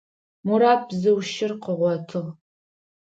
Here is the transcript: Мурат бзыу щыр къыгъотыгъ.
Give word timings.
Мурат 0.45 0.81
бзыу 0.89 1.19
щыр 1.31 1.51
къыгъотыгъ. 1.63 2.29